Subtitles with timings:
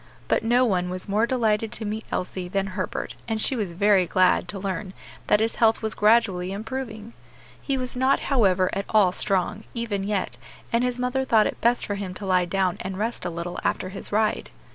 [0.27, 4.07] But no one was more delighted to meet Elsie than Herbert, and she was very
[4.07, 4.95] glad to learn
[5.27, 7.13] that his health was gradually improving.
[7.61, 10.37] He was not, however, at all strong, even yet,
[10.73, 13.59] and his mother thought it best for him to lie down and rest a little
[13.63, 14.49] after his ride.